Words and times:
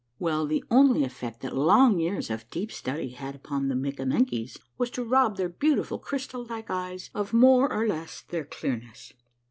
Well, 0.17 0.47
the 0.47 0.63
only 0.71 1.03
effect 1.03 1.41
that 1.41 1.55
long 1.55 1.99
years 1.99 2.31
of 2.31 2.49
deep 2.49 2.71
study 2.71 3.09
had 3.09 3.35
upon 3.35 3.67
the 3.67 3.75
Mikkamenkies 3.75 4.57
was 4.75 4.89
to 4.97 5.03
rob 5.05 5.37
their 5.37 5.47
beauti 5.47 5.85
ful 5.85 5.99
crystal 5.99 6.43
like 6.43 6.71
eyes 6.71 7.11
of 7.13 7.33
more 7.33 7.71
or 7.71 7.85
less 7.85 8.23
of 8.23 8.29
their 8.29 8.45
clearness. 8.45 9.13